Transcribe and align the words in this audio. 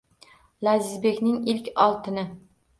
Lazizbekning 0.67 1.37
ilk 1.55 1.71
oltini 1.87 2.29